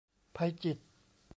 [0.33, 0.81] ไพจิตร